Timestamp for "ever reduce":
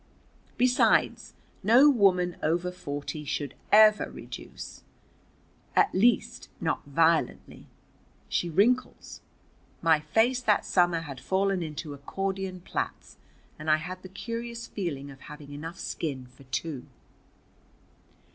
3.71-4.81